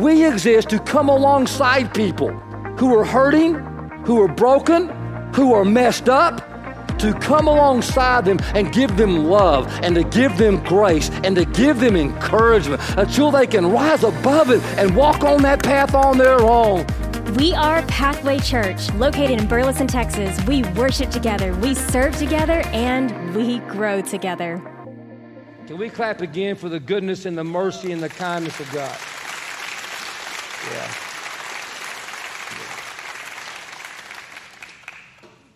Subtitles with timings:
[0.00, 2.30] we exist to come alongside people
[2.78, 3.54] who are hurting,
[4.04, 4.88] who are broken,
[5.34, 6.46] who are messed up,
[6.98, 11.44] to come alongside them and give them love and to give them grace and to
[11.46, 16.18] give them encouragement until they can rise above it and walk on that path on
[16.18, 16.86] their own.
[17.36, 20.38] We are Pathway Church, located in Burleson, Texas.
[20.46, 24.60] We worship together, we serve together, and we grow together.
[25.66, 28.96] Can we clap again for the goodness and the mercy and the kindness of God?
[30.68, 30.92] Yeah.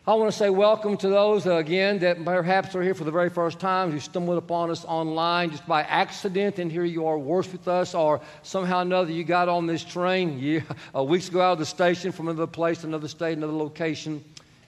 [0.07, 3.11] I want to say welcome to those, uh, again, that perhaps are here for the
[3.11, 7.19] very first time, who stumbled upon us online just by accident, and here you are
[7.19, 10.63] worship with us, or somehow or another you got on this train you,
[10.95, 14.23] uh, weeks ago out of the station from another place, another state, another location,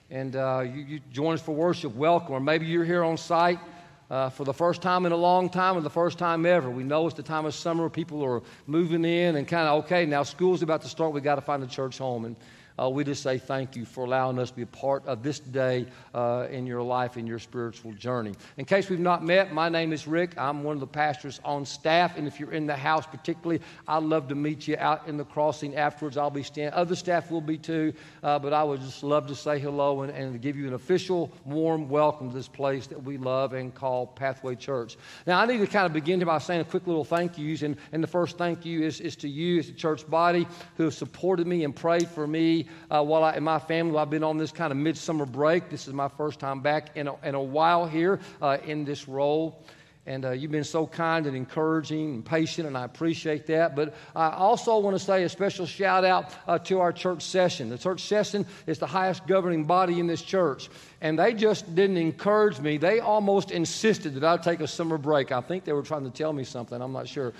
[0.09, 1.93] and uh, you, you join us for worship.
[1.95, 2.33] Welcome.
[2.33, 3.59] Or maybe you're here on site
[4.09, 6.69] uh, for the first time in a long time and the first time ever.
[6.69, 7.89] We know it's the time of summer.
[7.89, 11.13] People are moving in and kind of, okay, now school's about to start.
[11.13, 12.25] we got to find a church home.
[12.25, 12.35] And
[12.79, 15.39] uh, we just say thank you for allowing us to be a part of this
[15.39, 18.33] day uh, in your life, in your spiritual journey.
[18.57, 20.37] In case we've not met, my name is Rick.
[20.37, 22.17] I'm one of the pastors on staff.
[22.17, 25.25] And if you're in the house, particularly, I'd love to meet you out in the
[25.25, 26.17] crossing afterwards.
[26.17, 26.73] I'll be standing.
[26.73, 27.93] Other staff will be too.
[28.21, 31.31] Uh, but I would just love to say hello and, and give you an official,
[31.45, 34.97] warm welcome to this place that we love and call Pathway Church.
[35.25, 37.63] Now, I need to kind of begin here by saying a quick little thank yous.
[37.63, 40.83] And, and the first thank you is, is to you as a church body who
[40.83, 44.09] have supported me and prayed for me uh, while I, in my family, while I've
[44.09, 45.69] been on this kind of midsummer break.
[45.69, 49.07] This is my first time back in a, in a while here uh, in this
[49.07, 49.63] role.
[50.07, 53.75] And uh, you've been so kind and encouraging and patient, and I appreciate that.
[53.75, 57.67] But I also want to say a special shout out uh, to our church session.
[57.67, 60.69] The church session is the highest governing body in this church.
[61.01, 62.77] And they just didn't encourage me.
[62.77, 65.33] They almost insisted that I take a summer break.
[65.33, 66.81] I think they were trying to tell me something.
[66.81, 67.33] I'm not sure.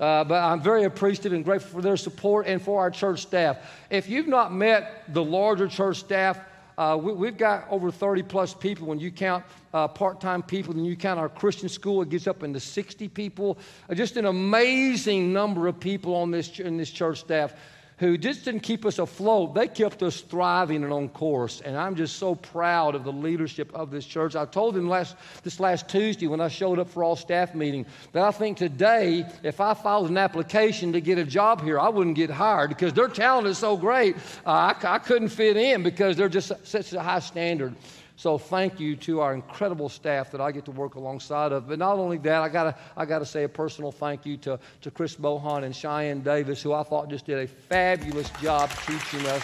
[0.00, 3.58] Uh, but I'm very appreciative and grateful for their support and for our church staff.
[3.90, 6.40] If you've not met the larger church staff,
[6.76, 10.74] uh, we, have got over 30 plus people when you count uh, part time people,
[10.74, 13.58] and you count our Christian school, it gets up into 60 people.
[13.88, 17.54] Uh, just an amazing number of people on this, in this church staff
[17.98, 19.54] who just didn't keep us afloat.
[19.54, 21.60] They kept us thriving and on course.
[21.60, 24.34] And I'm just so proud of the leadership of this church.
[24.34, 27.86] I told them last, this last Tuesday when I showed up for all staff meeting
[28.12, 31.88] that I think today, if I filed an application to get a job here, I
[31.88, 34.16] wouldn't get hired because their talent is so great.
[34.44, 37.74] Uh, I, I couldn't fit in because they're just such a high standard.
[38.16, 41.68] So thank you to our incredible staff that I get to work alongside of.
[41.68, 44.90] But not only that, I gotta I gotta say a personal thank you to, to
[44.90, 49.42] Chris Bohan and Cheyenne Davis, who I thought just did a fabulous job teaching us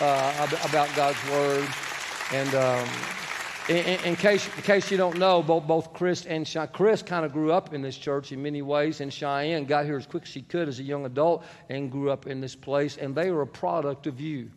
[0.00, 1.68] uh, about God's Word.
[2.32, 2.88] And um,
[3.68, 7.24] in, in, case, in case you don't know, both, both Chris and Cheyenne, Chris kind
[7.24, 10.22] of grew up in this church in many ways, and Cheyenne got here as quick
[10.24, 13.30] as she could as a young adult and grew up in this place, and they
[13.30, 14.50] were a product of you.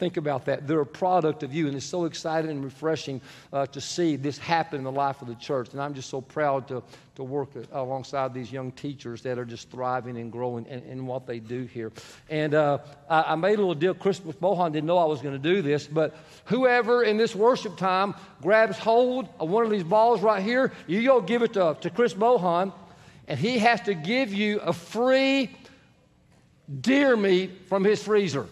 [0.00, 0.66] Think about that.
[0.66, 3.20] They're a product of you, and it's so exciting and refreshing
[3.52, 5.72] uh, to see this happen in the life of the church.
[5.72, 6.82] And I'm just so proud to,
[7.16, 11.26] to work alongside these young teachers that are just thriving and growing in, in what
[11.26, 11.92] they do here.
[12.30, 12.78] And uh,
[13.10, 13.92] I, I, made a little deal.
[13.92, 16.16] Chris Bohan didn't know I was going to do this, but
[16.46, 21.02] whoever in this worship time grabs hold of one of these balls right here, you
[21.02, 22.72] go give it to, to Chris Bohan,
[23.28, 25.54] and he has to give you a free
[26.80, 28.46] deer meat from his freezer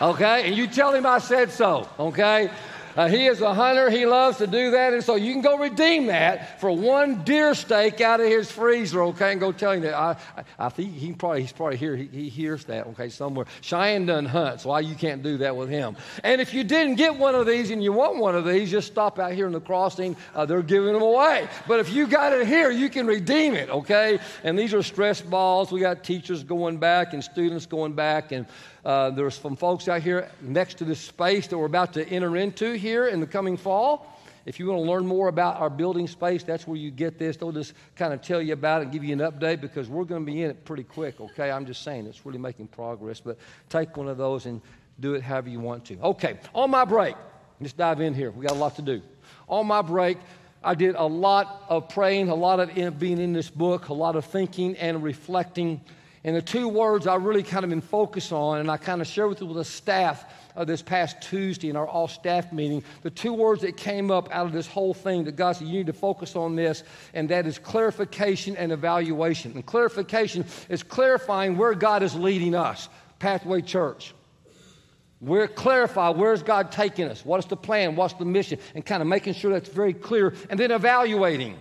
[0.00, 0.46] okay?
[0.46, 2.50] And you tell him I said so, okay?
[2.96, 3.88] Uh, he is a hunter.
[3.88, 4.92] He loves to do that.
[4.92, 9.02] And so you can go redeem that for one deer steak out of his freezer,
[9.04, 9.32] okay?
[9.32, 9.94] And go tell him that.
[9.94, 11.96] I, I, I think he probably, he's probably here.
[11.96, 13.46] He, he, hears that, okay, somewhere.
[13.60, 15.96] Cheyenne doesn't why you can't do that with him.
[16.24, 18.88] And if you didn't get one of these and you want one of these, just
[18.88, 20.16] stop out here in the crossing.
[20.34, 21.48] Uh, they're giving them away.
[21.68, 24.18] But if you got it here, you can redeem it, okay?
[24.42, 25.70] And these are stress balls.
[25.70, 28.32] We got teachers going back and students going back.
[28.32, 28.46] And
[28.84, 32.36] uh, there's some folks out here next to this space that we're about to enter
[32.36, 34.06] into here in the coming fall.
[34.46, 37.36] If you want to learn more about our building space, that's where you get this.
[37.36, 40.04] They'll just kind of tell you about it and give you an update because we're
[40.04, 41.50] going to be in it pretty quick, okay?
[41.50, 43.20] I'm just saying it's really making progress.
[43.20, 43.38] But
[43.68, 44.62] take one of those and
[44.98, 45.98] do it however you want to.
[46.00, 47.16] Okay, on my break,
[47.60, 48.30] let's dive in here.
[48.30, 49.02] We got a lot to do.
[49.48, 50.16] On my break,
[50.62, 54.16] I did a lot of praying, a lot of being in this book, a lot
[54.16, 55.80] of thinking and reflecting
[56.22, 59.06] and the two words I really kind of been focused on, and I kind of
[59.06, 60.24] shared with, the staff
[60.54, 64.28] uh, this past Tuesday in our all staff meeting, the two words that came up
[64.30, 66.82] out of this whole thing that God said, you need to focus on this,
[67.14, 69.52] and that is clarification and evaluation.
[69.52, 72.88] And clarification is clarifying where God is leading us,
[73.18, 74.14] Pathway Church.
[75.22, 79.02] We're clarify where's God taking us, what is the plan, what's the mission, and kind
[79.02, 81.56] of making sure that's very clear, and then evaluating.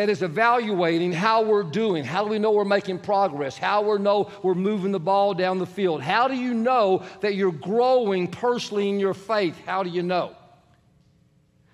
[0.00, 2.04] That is evaluating how we're doing.
[2.04, 3.58] How do we know we're making progress?
[3.58, 6.00] How we know we're moving the ball down the field?
[6.00, 9.60] How do you know that you're growing personally in your faith?
[9.66, 10.34] How do you know?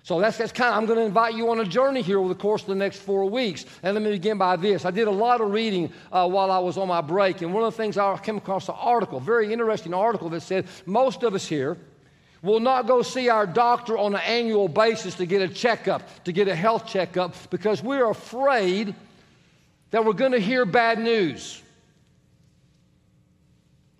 [0.03, 2.27] So that's, that's kind of, I'm going to invite you on a journey here over
[2.27, 3.65] the course of the next four weeks.
[3.81, 4.83] And let me begin by this.
[4.83, 7.63] I did a lot of reading uh, while I was on my break, and one
[7.63, 11.33] of the things I came across an article, very interesting article that said most of
[11.33, 11.77] us here
[12.41, 16.31] will not go see our doctor on an annual basis to get a checkup, to
[16.31, 18.93] get a health checkup, because we're afraid
[19.91, 21.61] that we're going to hear bad news.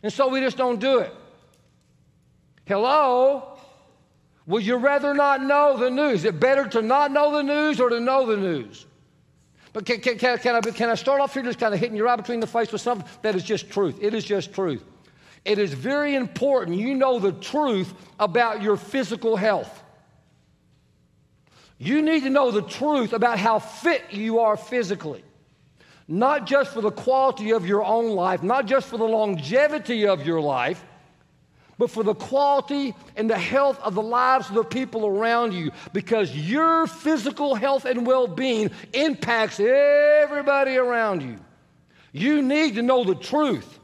[0.04, 1.14] And so we just don't do it.
[2.66, 3.58] Hello?
[4.46, 6.20] Would you rather not know the news?
[6.20, 8.86] Is it better to not know the news or to know the news?
[9.74, 11.98] But can, can, can, can, I, can I start off here just kind of hitting
[11.98, 13.98] you right between the face with something that is just truth?
[14.02, 14.84] It is just truth.
[15.48, 19.82] It is very important you know the truth about your physical health.
[21.78, 25.24] You need to know the truth about how fit you are physically.
[26.06, 30.26] Not just for the quality of your own life, not just for the longevity of
[30.26, 30.84] your life,
[31.78, 35.72] but for the quality and the health of the lives of the people around you
[35.94, 41.40] because your physical health and well being impacts everybody around you.
[42.12, 43.77] You need to know the truth.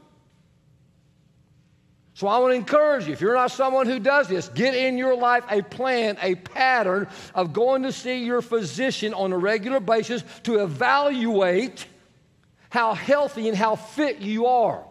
[2.24, 4.96] So I want to encourage you, if you're not someone who does this, get in
[4.96, 9.78] your life a plan, a pattern of going to see your physician on a regular
[9.78, 11.86] basis to evaluate
[12.70, 14.86] how healthy and how fit you are.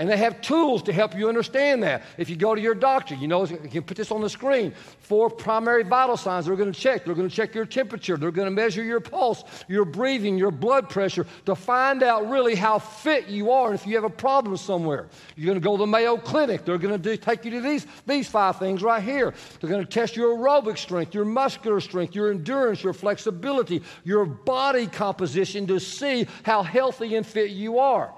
[0.00, 2.04] And they have tools to help you understand that.
[2.16, 4.72] If you go to your doctor, you know, you can put this on the screen.
[5.00, 7.04] Four primary vital signs they're going to check.
[7.04, 8.16] They're going to check your temperature.
[8.16, 12.54] They're going to measure your pulse, your breathing, your blood pressure to find out really
[12.54, 15.10] how fit you are and if you have a problem somewhere.
[15.36, 16.64] You're going to go to the Mayo Clinic.
[16.64, 19.34] They're going to do, take you to these, these five things right here.
[19.60, 24.24] They're going to test your aerobic strength, your muscular strength, your endurance, your flexibility, your
[24.24, 28.14] body composition to see how healthy and fit you are.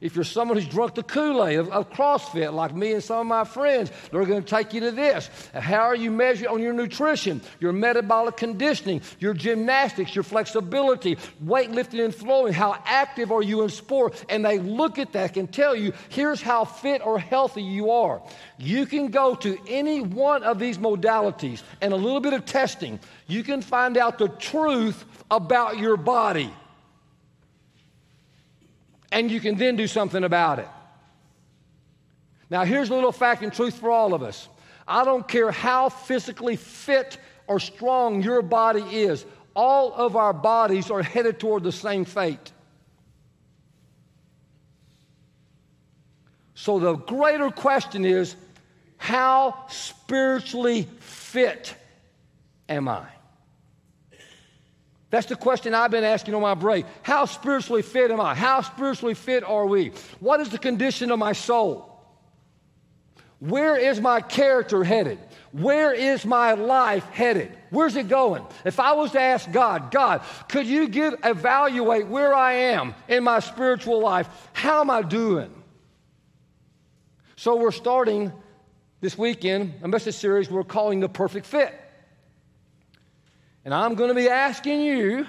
[0.00, 3.20] If you're someone who's drunk the Kool Aid of, of, CrossFit, like me and some
[3.20, 5.30] of my friends, they're going to take you to this.
[5.54, 12.04] How are you measured on your nutrition, your metabolic conditioning, your gymnastics, your flexibility, weightlifting
[12.04, 12.52] and throwing?
[12.52, 14.24] How active are you in sport?
[14.28, 18.22] And they look at that and tell you, here's how fit or healthy you are.
[18.58, 23.00] You can go to any one of these modalities and a little bit of testing.
[23.26, 26.52] You can find out the truth about your body
[29.12, 30.68] and you can then do something about it.
[32.50, 34.48] Now, here's a little fact and truth for all of us
[34.86, 39.24] I don't care how physically fit or strong your body is,
[39.54, 42.52] all of our bodies are headed toward the same fate.
[46.54, 48.34] So, the greater question is
[48.96, 51.74] how spiritually fit
[52.68, 53.06] am I?
[55.10, 56.84] That's the question I've been asking on my break.
[57.02, 58.34] How spiritually fit am I?
[58.34, 59.92] How spiritually fit are we?
[60.20, 61.92] What is the condition of my soul?
[63.38, 65.18] Where is my character headed?
[65.52, 67.56] Where is my life headed?
[67.70, 68.44] Where's it going?
[68.64, 73.24] If I was to ask God, God, could you give evaluate where I am in
[73.24, 74.28] my spiritual life?
[74.54, 75.52] How am I doing?
[77.36, 78.32] So we're starting
[79.00, 81.78] this weekend a message series we're calling the perfect fit.
[83.66, 85.26] And I'm going to be asking you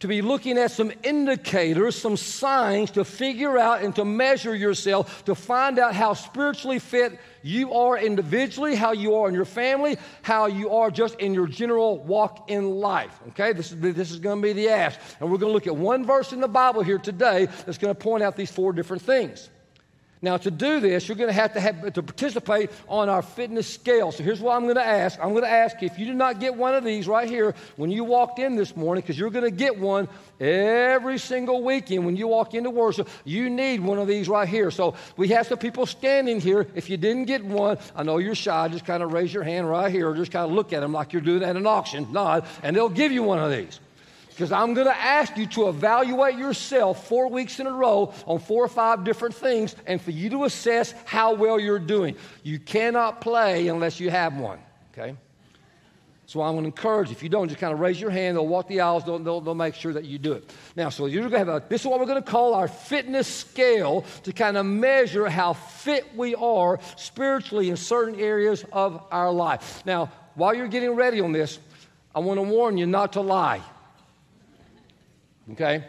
[0.00, 5.24] to be looking at some indicators, some signs to figure out and to measure yourself,
[5.26, 9.96] to find out how spiritually fit you are individually, how you are in your family,
[10.22, 13.20] how you are just in your general walk in life.
[13.28, 14.98] Okay, this is, this is going to be the ask.
[15.20, 17.94] And we're going to look at one verse in the Bible here today that's going
[17.94, 19.48] to point out these four different things.
[20.22, 23.66] Now, to do this, you're going to have to, have to participate on our fitness
[23.66, 24.12] scale.
[24.12, 25.18] So here's what I'm going to ask.
[25.18, 27.90] I'm going to ask if you did not get one of these right here when
[27.90, 30.08] you walked in this morning, because you're going to get one
[30.38, 33.08] every single weekend when you walk into worship.
[33.24, 34.70] You need one of these right here.
[34.70, 36.66] So we have some people standing here.
[36.74, 38.68] If you didn't get one, I know you're shy.
[38.68, 40.92] Just kind of raise your hand right here, or just kind of look at them
[40.92, 42.12] like you're doing at an auction.
[42.12, 43.80] Nod, and they'll give you one of these.
[44.40, 48.38] Because I'm going to ask you to evaluate yourself four weeks in a row on
[48.38, 52.16] four or five different things and for you to assess how well you're doing.
[52.42, 54.58] You cannot play unless you have one,
[54.94, 55.14] okay?
[56.24, 58.38] So I'm going to encourage, if you don't, just kind of raise your hand.
[58.38, 59.04] They'll walk the aisles.
[59.04, 60.50] They'll, they'll, they'll make sure that you do it.
[60.74, 62.66] Now, so you're going to have a, this is what we're going to call our
[62.66, 69.02] fitness scale to kind of measure how fit we are spiritually in certain areas of
[69.10, 69.84] our life.
[69.84, 71.58] Now, while you're getting ready on this,
[72.14, 73.60] I want to warn you not to lie
[75.52, 75.84] okay?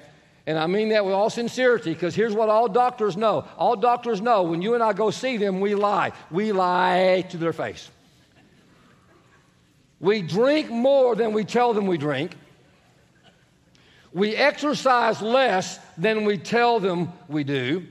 [0.48, 3.46] And I mean that with all sincerity because here's what all doctors know.
[3.58, 6.12] All doctors know when you and I go see them, we lie.
[6.32, 7.90] We lie to their face.
[10.00, 12.36] We drink more than we tell them we drink.
[14.14, 17.86] We exercise less than we tell them we do.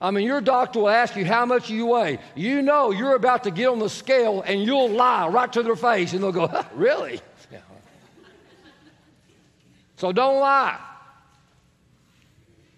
[0.00, 2.18] I mean, your doctor will ask you how much you weigh.
[2.34, 5.76] You know you're about to get on the scale and you'll lie right to their
[5.76, 7.20] face and they'll go, Really?
[10.04, 10.78] So don't lie.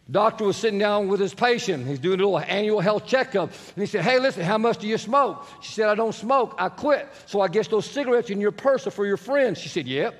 [0.09, 1.85] Doctor was sitting down with his patient.
[1.85, 3.50] He's doing a little annual health checkup.
[3.50, 5.45] And he said, Hey, listen, how much do you smoke?
[5.61, 6.54] She said, I don't smoke.
[6.56, 7.09] I quit.
[7.26, 9.59] So I guess those cigarettes in your purse are for your friends.
[9.59, 10.14] She said, Yep.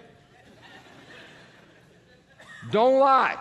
[2.73, 3.39] don't lie.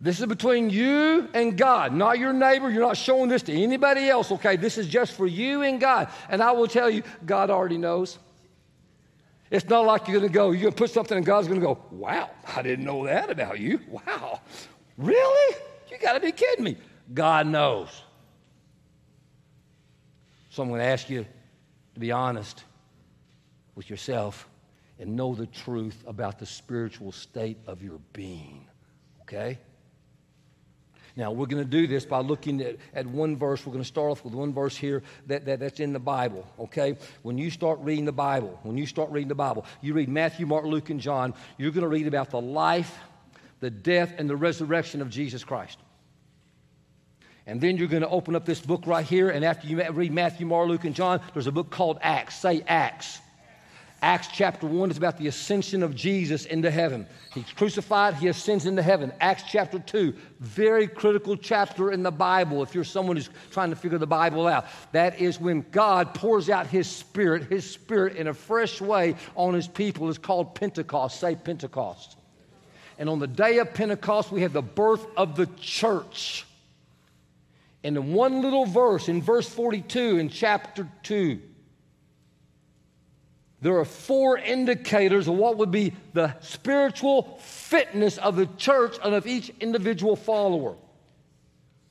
[0.00, 2.68] This is between you and God, not your neighbor.
[2.68, 4.56] You're not showing this to anybody else, okay?
[4.56, 6.08] This is just for you and God.
[6.28, 8.18] And I will tell you, God already knows.
[9.54, 11.60] It's not like you're going to go, you're going to put something and God's going
[11.60, 13.78] to go, wow, I didn't know that about you.
[13.88, 14.40] Wow.
[14.98, 15.56] Really?
[15.88, 16.76] You got to be kidding me.
[17.12, 18.02] God knows.
[20.50, 21.24] So I'm going to ask you
[21.94, 22.64] to be honest
[23.76, 24.48] with yourself
[24.98, 28.66] and know the truth about the spiritual state of your being.
[29.20, 29.60] Okay?
[31.16, 33.64] Now, we're going to do this by looking at, at one verse.
[33.64, 36.44] We're going to start off with one verse here that, that, that's in the Bible,
[36.58, 36.96] okay?
[37.22, 40.44] When you start reading the Bible, when you start reading the Bible, you read Matthew,
[40.44, 42.98] Mark, Luke, and John, you're going to read about the life,
[43.60, 45.78] the death, and the resurrection of Jesus Christ.
[47.46, 50.12] And then you're going to open up this book right here, and after you read
[50.12, 52.36] Matthew, Mark, Luke, and John, there's a book called Acts.
[52.40, 53.20] Say Acts.
[54.04, 57.06] Acts chapter 1 is about the ascension of Jesus into heaven.
[57.32, 59.10] He's crucified, he ascends into heaven.
[59.18, 63.76] Acts chapter 2, very critical chapter in the Bible if you're someone who's trying to
[63.76, 64.66] figure the Bible out.
[64.92, 69.54] That is when God pours out his spirit, his spirit in a fresh way on
[69.54, 70.10] his people.
[70.10, 71.18] It's called Pentecost.
[71.18, 72.18] Say Pentecost.
[72.98, 76.44] And on the day of Pentecost, we have the birth of the church.
[77.82, 81.40] And in one little verse, in verse 42 in chapter 2,
[83.64, 89.14] there are four indicators of what would be the spiritual fitness of the church and
[89.14, 90.76] of each individual follower.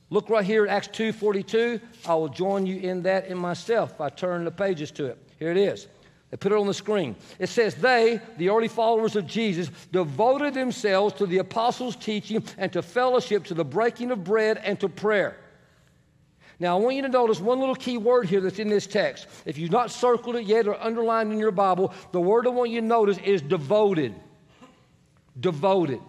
[0.08, 1.80] Look right here at Acts 2:42.
[2.06, 4.00] I will join you in that in myself.
[4.00, 5.18] I turn the pages to it.
[5.40, 5.88] Here it is.
[6.30, 7.16] They put it on the screen.
[7.40, 12.72] It says, They, the early followers of Jesus, devoted themselves to the apostles' teaching and
[12.72, 15.38] to fellowship, to the breaking of bread and to prayer.
[16.60, 19.26] Now, I want you to notice one little key word here that's in this text.
[19.44, 22.70] If you've not circled it yet or underlined in your Bible, the word I want
[22.70, 24.14] you to notice is devoted.
[25.38, 26.00] Devoted.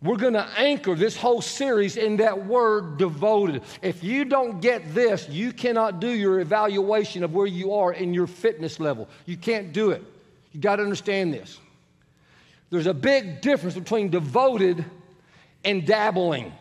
[0.00, 3.62] We're going to anchor this whole series in that word devoted.
[3.82, 8.14] If you don't get this, you cannot do your evaluation of where you are in
[8.14, 9.08] your fitness level.
[9.26, 10.04] You can't do it.
[10.52, 11.58] You got to understand this.
[12.70, 14.84] There's a big difference between devoted
[15.64, 16.52] and dabbling.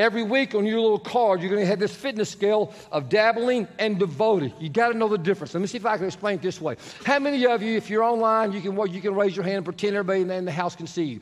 [0.00, 3.68] Every week on your little card, you're going to have this fitness scale of dabbling
[3.78, 4.54] and devoted.
[4.58, 5.52] You got to know the difference.
[5.52, 6.76] Let me see if I can explain it this way.
[7.04, 9.64] How many of you, if you're online, you can, you can raise your hand and
[9.66, 11.20] pretend everybody in the house can see you?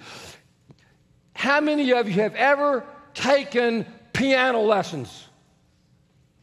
[1.35, 5.28] How many of you have ever taken piano lessons?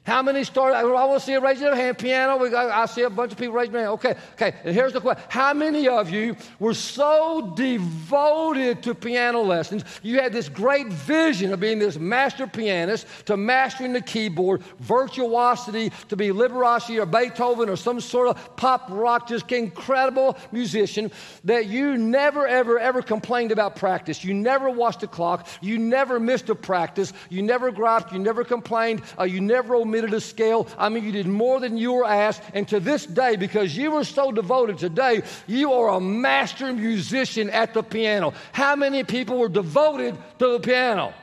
[0.05, 0.75] How many started?
[0.75, 1.97] I want to see a raise your hand.
[1.97, 2.37] Piano.
[2.37, 3.93] We got, I see a bunch of people raising their hand.
[3.93, 4.53] Okay, okay.
[4.63, 9.83] And here's the question: How many of you were so devoted to piano lessons?
[10.03, 15.91] You had this great vision of being this master pianist, to mastering the keyboard, virtuosity,
[16.09, 21.11] to be Liberace or Beethoven or some sort of pop rock, just incredible musician.
[21.45, 24.23] That you never, ever, ever complained about practice.
[24.23, 25.47] You never watched the clock.
[25.61, 27.11] You never missed a practice.
[27.29, 28.13] You never griped.
[28.13, 29.01] You never complained.
[29.17, 30.67] Uh, you never omitted a scale.
[30.77, 32.41] I mean, you did more than you were asked.
[32.53, 37.49] And to this day, because you were so devoted today, you are a master musician
[37.49, 38.33] at the piano.
[38.51, 41.13] How many people were devoted to the piano?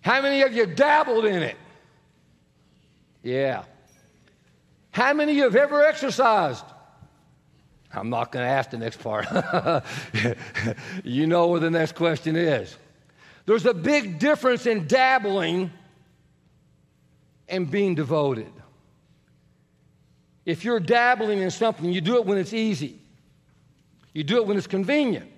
[0.00, 1.56] How many of you dabbled in it?
[3.22, 3.64] Yeah.
[4.92, 6.64] How many of you have ever exercised?
[7.92, 9.26] I'm not going to ask the next part.
[11.04, 12.76] you know what the next question is.
[13.46, 15.70] There's a big difference in dabbling
[17.48, 18.52] and being devoted.
[20.44, 23.00] If you're dabbling in something, you do it when it's easy.
[24.12, 25.30] You do it when it's convenient.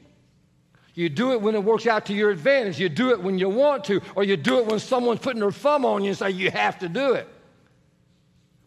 [0.94, 2.80] You do it when it works out to your advantage.
[2.80, 5.52] You do it when you want to, or you do it when someone's putting their
[5.52, 7.28] thumb on you and say you have to do it.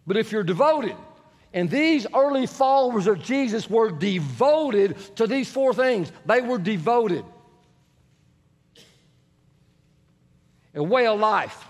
[0.07, 0.95] But if you're devoted,
[1.53, 7.25] and these early followers of Jesus were devoted to these four things, they were devoted.
[10.73, 11.65] A way of life.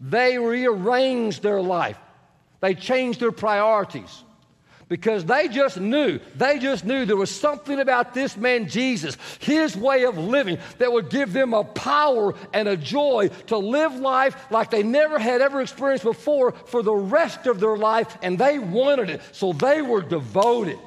[0.00, 1.98] They rearranged their life,
[2.60, 4.24] they changed their priorities.
[4.88, 9.76] because they just knew, they just knew there was something about this man Jesus, his
[9.76, 14.36] way of living, that would give them a power and a joy to live life
[14.50, 18.58] like they never had ever experienced before for the rest of their life, and they
[18.58, 19.22] wanted it.
[19.32, 20.78] So they were devoted.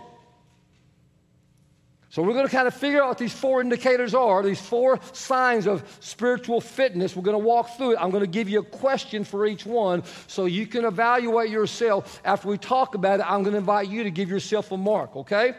[2.17, 5.00] So we're going to kind of figure out what these four indicators are, these four
[5.13, 7.15] signs of spiritual fitness.
[7.15, 7.97] We're going to walk through it.
[8.01, 12.19] I'm going to give you a question for each one so you can evaluate yourself.
[12.25, 15.15] After we talk about it, I'm going to invite you to give yourself a mark,
[15.15, 15.53] okay?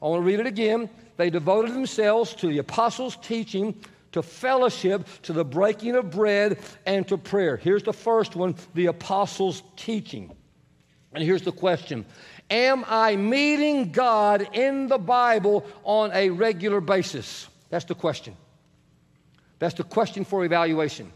[0.00, 0.88] I want to read it again.
[1.18, 3.78] They devoted themselves to the apostles' teaching,
[4.12, 7.58] to fellowship, to the breaking of bread, and to prayer.
[7.58, 10.34] Here's the first one the apostles' teaching.
[11.12, 12.06] And here's the question
[12.52, 17.48] Am I meeting God in the Bible on a regular basis?
[17.70, 18.36] That's the question.
[19.58, 21.10] That's the question for evaluation.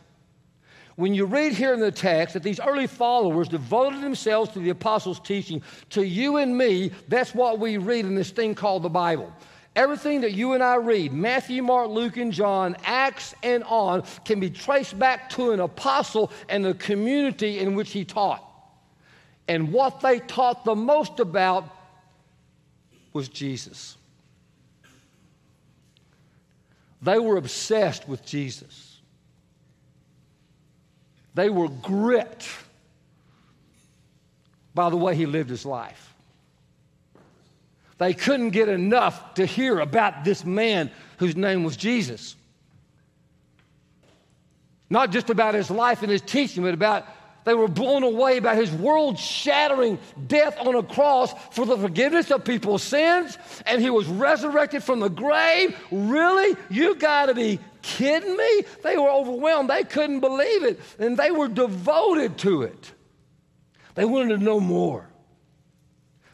[0.95, 4.71] When you read here in the text that these early followers devoted themselves to the
[4.71, 8.88] apostles' teaching, to you and me, that's what we read in this thing called the
[8.88, 9.31] Bible.
[9.75, 14.40] Everything that you and I read, Matthew, Mark, Luke, and John, Acts, and on, can
[14.40, 18.43] be traced back to an apostle and the community in which he taught.
[19.49, 21.69] And what they taught the most about
[23.12, 23.97] was Jesus.
[27.03, 29.00] They were obsessed with Jesus.
[31.35, 32.49] They were gripped
[34.75, 36.15] by the way he lived his life.
[37.99, 42.37] They couldn't get enough to hear about this man whose name was Jesus.
[44.91, 47.07] Not just about his life and his teaching, but about
[47.47, 52.33] they were blown away by his world shattering death on a cross for the forgiveness
[52.33, 55.79] of people's sins, and he was resurrected from the grave.
[55.93, 56.57] Really?
[56.69, 58.65] You got to be kidding me?
[58.83, 59.71] They were overwhelmed.
[59.71, 62.93] They couldn't believe it, and they were devoted to it.
[63.95, 65.09] They wanted to know more.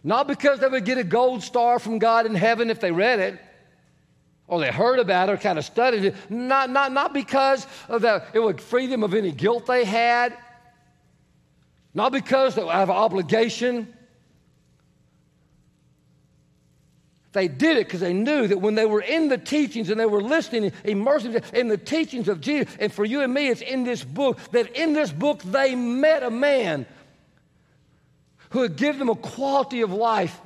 [0.03, 3.21] Not because they would get a gold star from God in heaven if they read
[3.21, 3.39] it
[4.49, 8.43] or they heard about it or kind of studied it, not, not, not because it
[8.43, 10.37] would free them of any guilt they had.
[11.95, 13.93] Not because they have an obligation.
[17.33, 20.07] They did it because they knew that when they were in the teachings and they
[20.07, 23.85] were listening, immersing in the teachings of Jesus, and for you and me, it's in
[23.85, 26.87] this book, that in this book they met a man
[28.51, 30.39] who would give them a quality of life.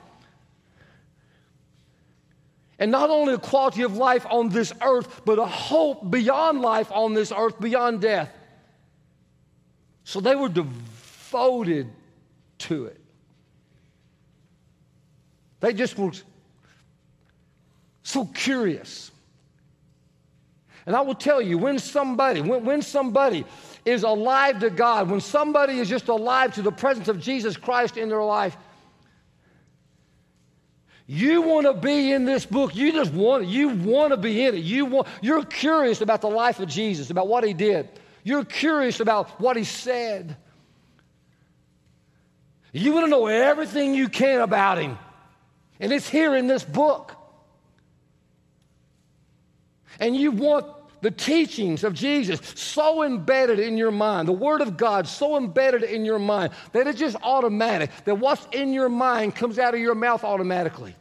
[2.78, 6.92] And not only a quality of life on this earth, but a hope beyond life
[6.92, 8.30] on this earth, beyond death.
[10.04, 10.95] So they were devoted
[11.36, 11.90] devoted
[12.58, 13.00] to it.
[15.60, 16.12] They just were
[18.02, 19.10] so curious.
[20.86, 23.44] And I will tell you, when somebody, when, when somebody
[23.84, 27.96] is alive to God, when somebody is just alive to the presence of Jesus Christ
[27.96, 28.56] in their life,
[31.06, 32.74] you want to be in this book.
[32.74, 33.48] You just want it.
[33.48, 34.64] You want to be in it.
[34.64, 37.88] You want, you're curious about the life of Jesus, about what he did.
[38.24, 40.36] You're curious about what he said.
[42.72, 44.98] You want to know everything you can about him.
[45.80, 47.12] And it's here in this book.
[49.98, 50.66] And you want
[51.02, 55.82] the teachings of Jesus so embedded in your mind, the Word of God so embedded
[55.82, 59.80] in your mind that it's just automatic, that what's in your mind comes out of
[59.80, 60.96] your mouth automatically.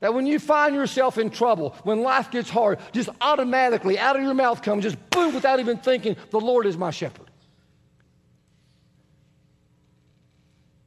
[0.00, 4.22] That when you find yourself in trouble, when life gets hard, just automatically out of
[4.22, 7.29] your mouth comes, just boom, without even thinking, the Lord is my shepherd.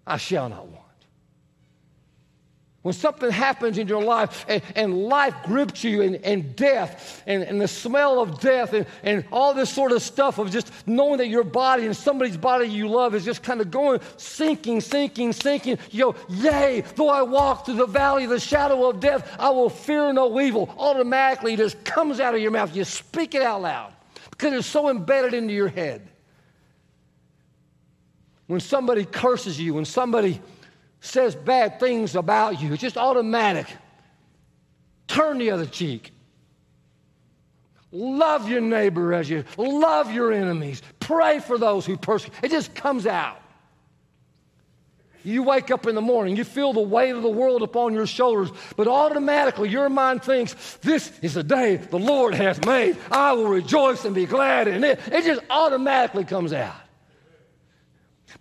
[0.06, 0.84] I shall not want.
[2.84, 7.42] When something happens in your life and, and life grips you and, and death and,
[7.42, 11.20] and, the smell of death and, and all this sort of stuff of just knowing
[11.20, 15.32] that your body and somebody's body you love is just kind of going, sinking, sinking,
[15.32, 15.78] sinking.
[15.92, 19.50] You go, Yea, though I walk through the valley of the shadow of death, I
[19.52, 20.76] will fear no evil.
[20.78, 22.76] Automatically, it just comes out of your mouth.
[22.76, 23.94] You speak it out loud
[24.30, 26.10] because it's so embedded into your head
[28.48, 30.42] when somebody curses you, when somebody
[31.00, 33.68] says bad things about you, it's just automatic.
[35.08, 36.12] Turn the other cheek.
[37.92, 40.82] Love your neighbor as you love your enemies.
[41.00, 42.34] Pray for those who persecute.
[42.42, 43.40] It just comes out.
[45.26, 48.08] You wake up in the morning, you feel the weight of the world upon your
[48.08, 52.98] shoulders, but automatically your mind thinks, This is the day the Lord has made.
[53.10, 55.00] I will rejoice and be glad in it.
[55.08, 56.83] It just automatically comes out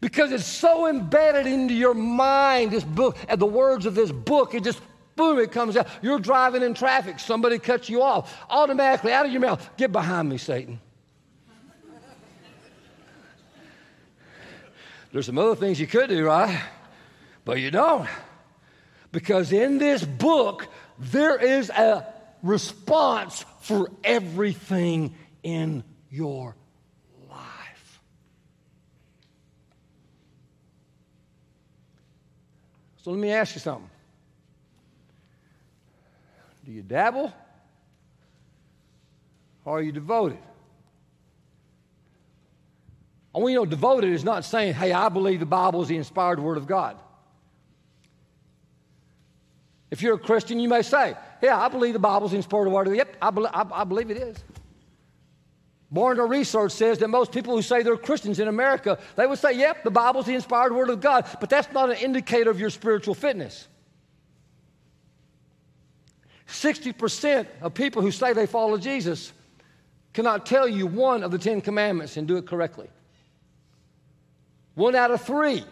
[0.01, 4.55] because it's so embedded into your mind, this book, and the words of this book,
[4.55, 4.81] it just
[5.17, 5.87] boom, it comes out.
[6.01, 8.37] You're driving in traffic, somebody cuts you off.
[8.49, 10.81] Automatically, out of your mouth, get behind me, Satan.
[15.13, 16.59] There's some other things you could do, right?
[17.45, 18.09] But you don't.
[19.11, 22.07] Because in this book, there is a
[22.43, 26.57] response for everything in your
[27.31, 28.01] life.
[33.03, 33.91] So let me ask you something.
[36.65, 37.33] Do you dabble?
[39.65, 40.39] Or are you devoted?
[43.35, 45.89] I want you to know devoted is not saying, hey, I believe the Bible is
[45.89, 46.97] the inspired Word of God.
[49.91, 52.87] If you're a Christian, you may say, yeah, I believe the Bible's the inspired Word
[52.87, 52.99] of God.
[52.99, 54.45] Yep, I, be- I, I believe it is.
[55.93, 59.53] Barna research says that most people who say they're Christians in America, they would say,
[59.53, 62.71] yep, the Bible's the inspired Word of God, but that's not an indicator of your
[62.71, 63.69] spiritual fitness.
[66.49, 69.33] 60% of people who say they follow Jesus
[70.15, 72.89] cannot tell you one of the Ten Commandments and do it correctly.
[74.75, 75.65] One out of three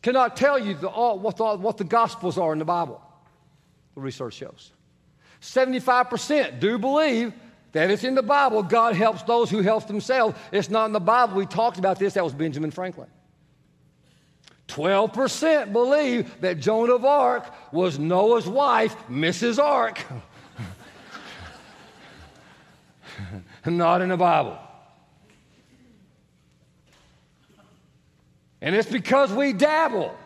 [0.00, 3.02] cannot tell you the, all, what, the, what the Gospels are in the Bible,
[3.94, 4.72] the research shows.
[5.42, 7.34] 75% do believe
[7.76, 8.62] that it's in the Bible.
[8.62, 10.38] God helps those who help themselves.
[10.50, 11.36] It's not in the Bible.
[11.36, 12.14] We talked about this.
[12.14, 13.08] That was Benjamin Franklin.
[14.68, 19.62] 12% believe that Joan of Arc was Noah's wife, Mrs.
[19.62, 20.02] Ark.
[23.66, 24.58] not in the Bible.
[28.60, 30.16] And it's because we dabble.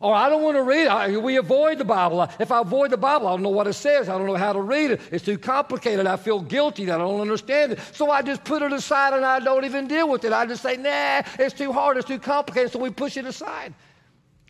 [0.00, 1.16] Or I don't want to read.
[1.16, 2.22] We avoid the Bible.
[2.38, 4.08] If I avoid the Bible, I don't know what it says.
[4.08, 5.00] I don't know how to read it.
[5.10, 6.06] It's too complicated.
[6.06, 7.80] I feel guilty that I don't understand it.
[7.92, 10.32] So I just put it aside and I don't even deal with it.
[10.32, 11.96] I just say, nah, it's too hard.
[11.96, 12.70] It's too complicated.
[12.70, 13.74] So we push it aside.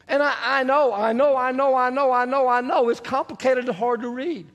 [0.07, 2.91] And I, I know, I know, I know, I know, I know, I know.
[2.91, 4.47] It's complicated and hard to read.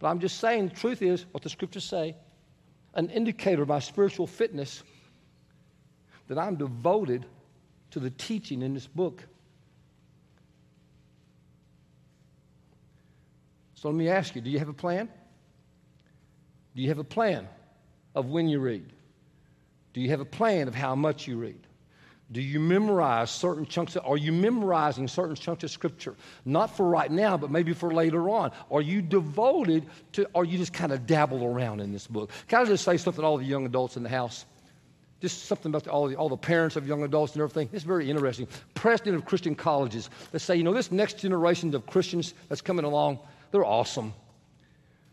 [0.00, 2.16] But I'm just saying the truth is what the scriptures say
[2.94, 4.82] an indicator of my spiritual fitness
[6.26, 7.26] that I'm devoted
[7.98, 9.22] to the teaching in this book.
[13.74, 15.08] So let me ask you do you have a plan?
[16.74, 17.48] Do you have a plan
[18.14, 18.92] of when you read?
[19.94, 21.60] Do you have a plan of how much you read?
[22.30, 23.96] Do you memorize certain chunks?
[23.96, 26.14] Of, are you memorizing certain chunks of scripture?
[26.44, 28.52] Not for right now, but maybe for later on.
[28.70, 32.30] Are you devoted to, or you just kind of dabble around in this book?
[32.46, 34.44] Can I just say something to all the young adults in the house?
[35.20, 37.68] Just something about all, the, all the parents of young adults and everything.
[37.72, 38.46] It's very interesting.
[38.74, 42.84] President of Christian colleges that say, you know, this next generation of Christians that's coming
[42.84, 43.18] along,
[43.50, 44.14] they're awesome.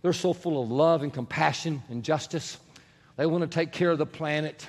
[0.03, 2.57] They're so full of love and compassion and justice.
[3.17, 4.67] They want to take care of the planet.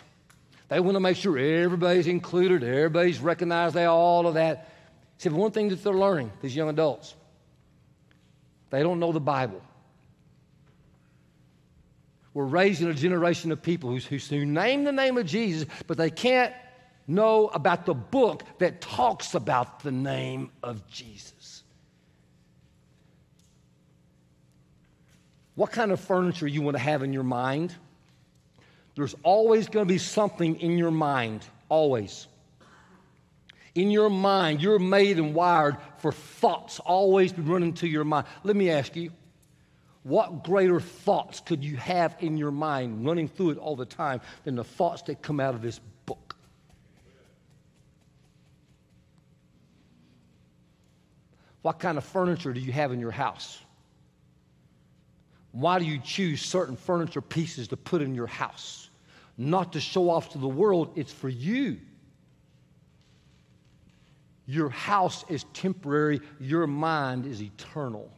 [0.68, 4.70] They want to make sure everybody's included, everybody's recognized, they all of that.
[5.18, 7.14] See, one thing that they're learning, these young adults,
[8.70, 9.62] they don't know the Bible.
[12.37, 16.11] We're raising a generation of people who, who name the name of Jesus, but they
[16.11, 16.53] can't
[17.07, 21.62] know about the book that talks about the name of Jesus.
[25.55, 27.75] What kind of furniture you want to have in your mind?
[28.96, 32.27] There's always going to be something in your mind, always.
[33.75, 38.27] In your mind, you're made and wired for thoughts always be running to your mind.
[38.44, 39.11] Let me ask you,
[40.06, 44.20] what greater thoughts could you have in your mind running through it all the time
[44.44, 46.36] than the thoughts that come out of this book?
[51.62, 53.58] What kind of furniture do you have in your house?
[55.52, 58.86] Why do you choose certain furniture pieces to put in your house?
[59.38, 61.78] not to show off to the world, it's for you.
[64.46, 68.10] Your house is temporary, your mind is eternal.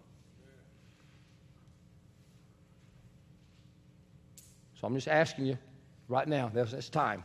[4.80, 5.58] So I'm just asking you
[6.08, 7.24] right now, that's, time.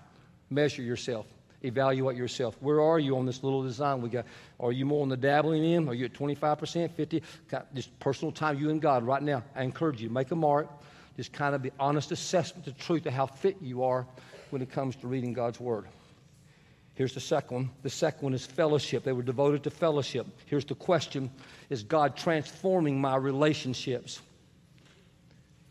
[0.49, 1.25] Measure yourself,
[1.61, 2.55] evaluate yourself.
[2.59, 4.25] Where are you on this little design we got?
[4.59, 5.87] Are you more on the dabbling in?
[5.87, 7.23] Are you at 25%, 50?
[7.73, 9.43] Just personal time, you and God right now.
[9.55, 10.67] I encourage you, make a mark
[11.17, 14.05] just kind of the honest assessment, the truth of how fit you are
[14.49, 15.85] when it comes to reading God's Word.
[16.95, 17.69] Here's the second one.
[17.81, 19.03] The second one is fellowship.
[19.03, 20.27] They were devoted to fellowship.
[20.45, 21.31] Here's the question
[21.69, 24.21] Is God transforming my relationships?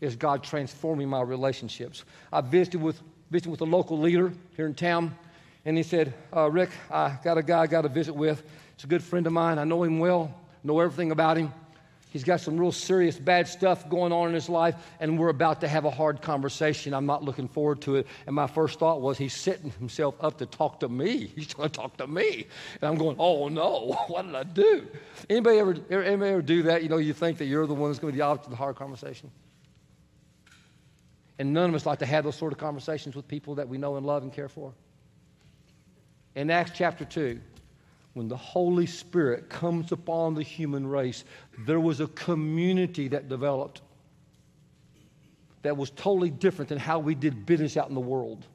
[0.03, 2.03] Is God transforming my relationships?
[2.33, 5.15] I visited with, visited with a local leader here in town,
[5.63, 8.43] and he said, uh, Rick, I got a guy I got to visit with.
[8.75, 9.59] It's a good friend of mine.
[9.59, 11.53] I know him well, know everything about him.
[12.09, 15.61] He's got some real serious bad stuff going on in his life, and we're about
[15.61, 16.93] to have a hard conversation.
[16.93, 18.07] I'm not looking forward to it.
[18.27, 21.27] And my first thought was, he's setting himself up to talk to me.
[21.35, 22.45] He's trying to talk to me.
[22.81, 24.85] And I'm going, oh no, what did I do?
[25.29, 26.83] Anybody ever, anybody ever do that?
[26.83, 28.51] You know, you think that you're the one that's going to be the object of
[28.51, 29.31] the hard conversation?
[31.43, 33.77] And none of us like to have those sort of conversations with people that we
[33.77, 34.71] know and love and care for.
[36.35, 37.37] in Acts chapter 2,
[38.13, 41.25] when the Holy Spirit comes upon the human race,
[41.65, 43.81] there was a community that developed
[45.63, 48.45] that was totally different than how we did business out in the world.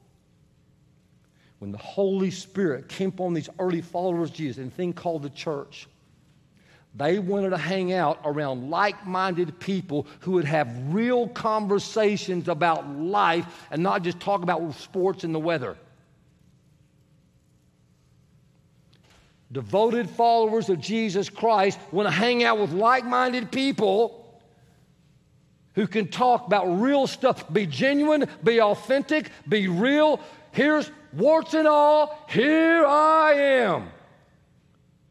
[1.59, 5.29] When the Holy Spirit came upon these early followers of Jesus, and thing called the
[5.29, 5.87] church,
[6.99, 12.89] they wanted to hang out around like minded people who would have real conversations about
[12.89, 15.77] life and not just talk about sports and the weather.
[19.49, 24.41] Devoted followers of Jesus Christ want to hang out with like minded people
[25.75, 30.19] who can talk about real stuff, be genuine, be authentic, be real.
[30.51, 33.89] Here's warts and all, here I am.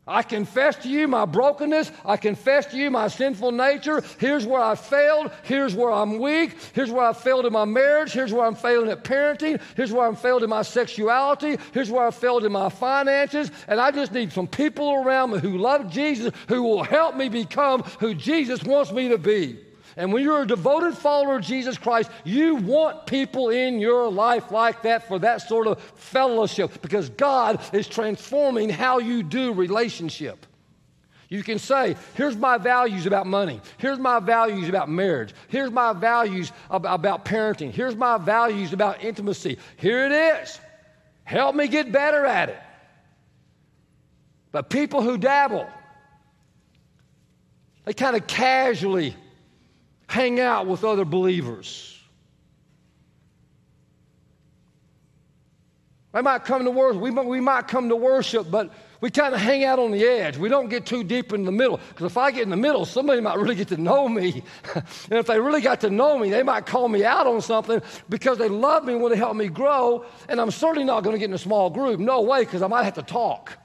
[0.09, 1.93] I confess to you my brokenness.
[2.05, 4.03] I confess to you my sinful nature.
[4.19, 5.31] Here's where I failed.
[5.43, 6.57] Here's where I'm weak.
[6.73, 8.13] Here's where I failed in my marriage.
[8.13, 9.61] Here's where I'm failing at parenting.
[9.77, 11.59] Here's where I'm failed in my sexuality.
[11.73, 13.51] Here's where I failed in my finances.
[13.69, 17.29] And I just need some people around me who love Jesus, who will help me
[17.29, 19.59] become who Jesus wants me to be.
[19.99, 24.53] And when you're a devoted follower of Jesus Christ, you want people in your life
[24.53, 30.47] like that for that sort of fellowship because God is transforming how you do relationship.
[31.29, 33.61] You can say, here's my values about money.
[33.77, 35.35] Here's my values about marriage.
[35.49, 37.73] Here's my values about parenting.
[37.73, 39.59] Here's my values about intimacy.
[39.79, 40.61] Here it is.
[41.25, 42.59] Help me get better at it.
[44.53, 45.69] But people who dabble,
[47.85, 49.17] they kind of casually
[50.09, 51.95] hang out with other believers.
[56.13, 59.35] I might come to worship, we might, we might come to worship, but we kind
[59.35, 60.39] of hang out on the edge.
[60.39, 61.79] We don't get too deep in the middle.
[61.91, 64.43] Because if I get in the middle, somebody might really get to know me.
[64.75, 67.81] and if they really got to know me, they might call me out on something
[68.09, 70.05] because they love me and want to help me grow.
[70.29, 72.01] And I'm certainly not going to get in a small group.
[72.01, 73.57] No way, because I might have to talk.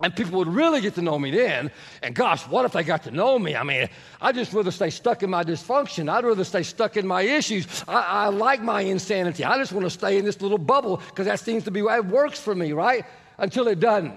[0.00, 1.72] And people would really get to know me then.
[2.02, 3.56] And gosh, what if they got to know me?
[3.56, 3.88] I mean,
[4.20, 6.08] I'd just rather stay stuck in my dysfunction.
[6.08, 7.66] I'd rather stay stuck in my issues.
[7.88, 9.44] I, I like my insanity.
[9.44, 12.06] I just want to stay in this little bubble because that seems to be what
[12.06, 13.04] works for me, right?
[13.38, 14.16] Until it doesn't.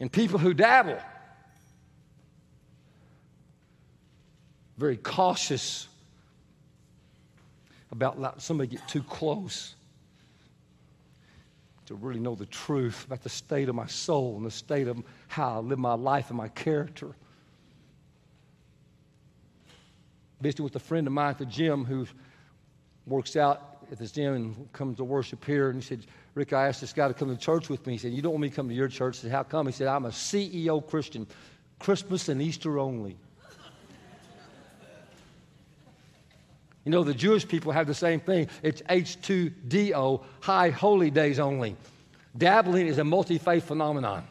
[0.00, 0.98] And people who dabble,
[4.76, 5.86] very cautious
[7.92, 9.76] about somebody get too close
[11.86, 15.02] to really know the truth about the state of my soul and the state of
[15.28, 17.14] how I live my life and my character.
[20.40, 22.06] Visited with a friend of mine at the gym who
[23.06, 25.70] works out at this gym and comes to worship here.
[25.70, 27.94] And he said, Rick, I asked this guy to come to church with me.
[27.94, 29.18] He said, You don't want me to come to your church?
[29.18, 29.66] I said, How come?
[29.66, 31.26] He said, I'm a CEO Christian,
[31.78, 33.16] Christmas and Easter only.
[36.84, 38.48] You know, the Jewish people have the same thing.
[38.62, 41.76] It's H2DO, high holy days only.
[42.36, 44.24] Dabbling is a multi faith phenomenon.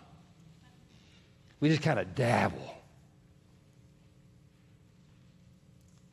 [1.60, 2.70] We just kind of dabble.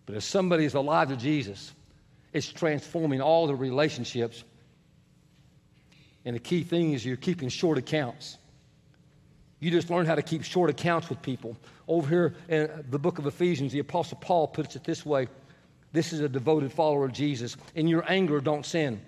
[0.06, 1.72] But if somebody is alive to Jesus,
[2.32, 4.42] it's transforming all the relationships.
[6.24, 8.38] And the key thing is you're keeping short accounts.
[9.58, 11.56] You just learn how to keep short accounts with people.
[11.86, 15.28] Over here in the book of Ephesians, the Apostle Paul puts it this way
[15.92, 17.56] this is a devoted follower of Jesus.
[17.74, 19.00] In your anger, don't sin.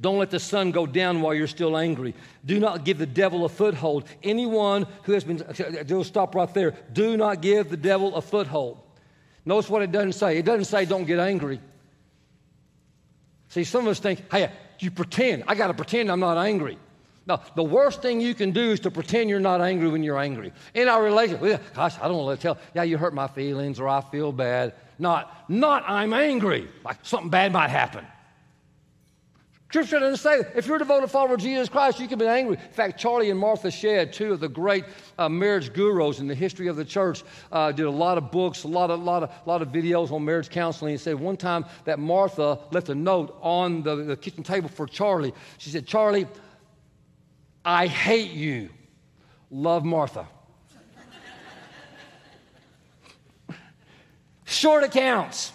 [0.00, 2.14] Don't let the sun go down while you're still angry.
[2.44, 4.04] Do not give the devil a foothold.
[4.22, 5.42] Anyone who has been,
[5.84, 6.74] they'll stop right there.
[6.92, 8.78] Do not give the devil a foothold.
[9.44, 10.36] Notice what it doesn't say.
[10.36, 11.60] It doesn't say don't get angry.
[13.48, 15.44] See, some of us think, hey, you pretend.
[15.46, 16.78] I got to pretend I'm not angry.
[17.26, 20.18] No, the worst thing you can do is to pretend you're not angry when you're
[20.18, 20.52] angry.
[20.74, 23.88] In our relationship, gosh, I don't want to tell, yeah, you hurt my feelings or
[23.88, 24.74] I feel bad.
[24.98, 28.06] Not, not I'm angry, like something bad might happen.
[29.68, 32.56] Scripture doesn't say if you're a devoted follower of Jesus Christ, you can be angry.
[32.56, 34.84] In fact, Charlie and Martha Shedd, two of the great
[35.18, 38.62] uh, marriage gurus in the history of the church, uh, did a lot of books,
[38.62, 40.92] a lot of, lot, of, lot of videos on marriage counseling.
[40.92, 44.86] And said one time that Martha left a note on the, the kitchen table for
[44.86, 45.34] Charlie.
[45.58, 46.28] She said, Charlie,
[47.66, 48.70] I hate you.
[49.50, 50.28] Love Martha.
[54.44, 55.52] Short accounts.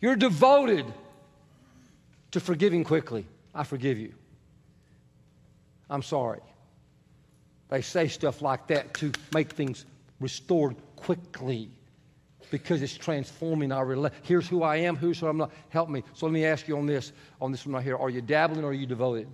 [0.00, 0.86] You're devoted
[2.30, 3.26] to forgiving quickly.
[3.54, 4.14] I forgive you.
[5.90, 6.40] I'm sorry.
[7.68, 9.84] They say stuff like that to make things
[10.20, 11.68] restored quickly
[12.50, 14.24] because it's transforming our relationship.
[14.26, 15.52] Here's who I am, who's who I'm not.
[15.68, 16.02] Help me.
[16.14, 17.98] So let me ask you on this, on this one right here.
[17.98, 19.28] Are you dabbling or are you devoted?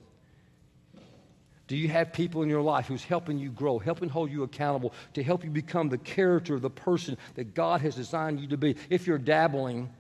[1.69, 4.93] Do you have people in your life who's helping you grow, helping hold you accountable,
[5.15, 8.77] to help you become the character the person that God has designed you to be?
[8.89, 9.91] If you're dabbling,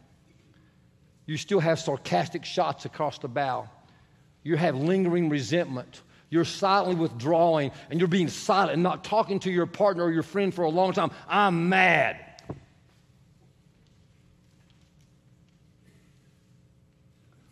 [1.26, 3.68] You still have sarcastic shots across the bow.
[4.44, 6.02] You have lingering resentment.
[6.30, 10.22] You're silently withdrawing and you're being silent and not talking to your partner or your
[10.22, 11.10] friend for a long time.
[11.28, 12.16] I'm mad.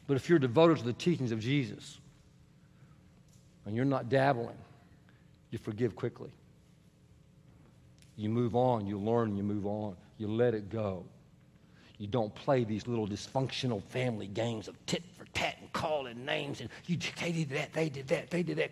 [0.07, 1.99] But if you're devoted to the teachings of Jesus
[3.67, 4.57] and you're not dabbling,
[5.51, 6.31] you forgive quickly.
[8.17, 11.05] You move on, you learn, you move on, you let it go.
[11.99, 16.61] You don't play these little dysfunctional family games of tit for tat and calling names
[16.61, 18.71] and you they did that, they did that, they did that.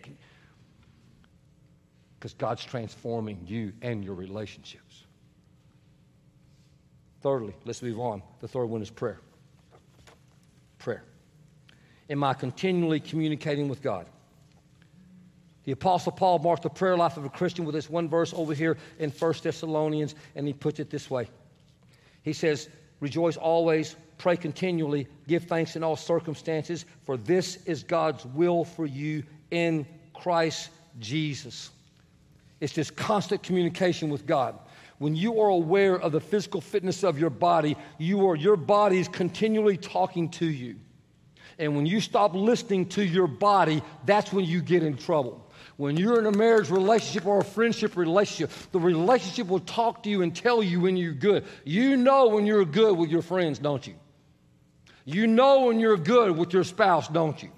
[2.19, 5.03] Because God's transforming you and your relationships.
[7.21, 8.21] Thirdly, let's move on.
[8.41, 9.19] The third one is prayer.
[10.77, 11.03] Prayer.
[12.09, 14.07] Am I continually communicating with God?
[15.65, 18.53] The Apostle Paul marked the prayer life of a Christian with this one verse over
[18.53, 21.29] here in 1 Thessalonians, and he puts it this way.
[22.23, 28.25] He says, Rejoice always, pray continually, give thanks in all circumstances, for this is God's
[28.25, 31.71] will for you in Christ Jesus.
[32.61, 34.57] It's this constant communication with God.
[34.99, 38.99] When you are aware of the physical fitness of your body, you are, your body
[38.99, 40.77] is continually talking to you.
[41.59, 45.45] And when you stop listening to your body, that's when you get in trouble.
[45.77, 50.09] When you're in a marriage relationship or a friendship relationship, the relationship will talk to
[50.09, 51.45] you and tell you when you're good.
[51.63, 53.95] You know when you're good with your friends, don't you?
[55.05, 57.49] You know when you're good with your spouse, don't you?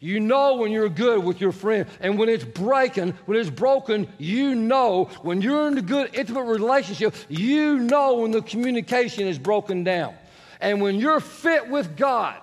[0.00, 1.86] You know when you're good with your friend.
[2.00, 5.04] And when it's breaking, when it's broken, you know.
[5.22, 10.14] When you're in a good, intimate relationship, you know when the communication is broken down.
[10.60, 12.40] And when you're fit with God,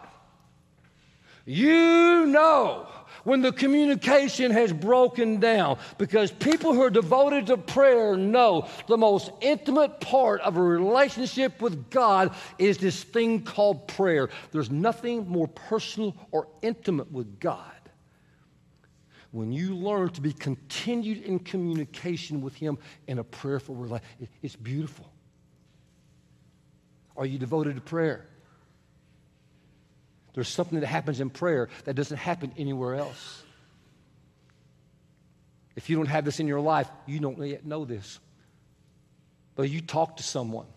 [1.46, 2.88] you know
[3.28, 8.96] when the communication has broken down because people who are devoted to prayer know the
[8.96, 14.30] most intimate part of a relationship with God is this thing called prayer.
[14.54, 17.60] There's nothing more personal or intimate with God.
[19.32, 24.56] When you learn to be continued in communication with Him in a prayerful relationship, it's
[24.56, 25.12] beautiful.
[27.18, 28.26] Are you devoted to prayer?
[30.38, 33.42] There's something that happens in prayer that doesn't happen anywhere else.
[35.76, 38.20] If you don't have this in your life, you don't yet know this.
[39.56, 40.68] But you talk to someone.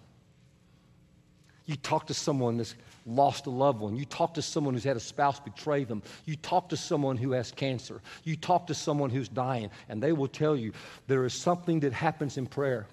[1.67, 3.97] You talk to someone that's lost a loved one.
[3.97, 6.03] You talk to someone who's had a spouse betray them.
[6.25, 8.01] You talk to someone who has cancer.
[8.25, 10.73] You talk to someone who's dying, and they will tell you
[11.07, 12.87] there is something that happens in prayer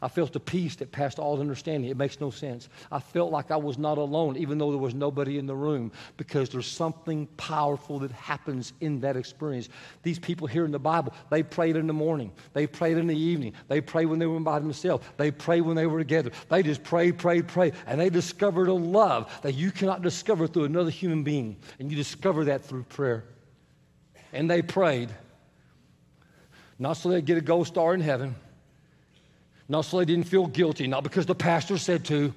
[0.00, 1.90] I felt a peace that passed all understanding.
[1.90, 2.68] It makes no sense.
[2.92, 5.90] I felt like I was not alone, even though there was nobody in the room,
[6.16, 9.68] because there's something powerful that happens in that experience.
[10.04, 13.18] These people here in the Bible, they prayed in the morning, they prayed in the
[13.18, 16.30] evening, they prayed when they were by themselves, they prayed when they were together.
[16.48, 20.64] They just prayed, prayed, prayed, and they discovered a love that you cannot discover through
[20.64, 23.24] another human being, and you discover that through prayer.
[24.32, 25.10] And they prayed,
[26.78, 28.36] not so they'd get a gold star in heaven
[29.68, 32.32] not so they didn't feel guilty, not because the pastor said to.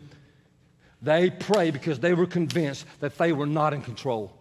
[1.01, 4.31] They prayed because they were convinced that they were not in control,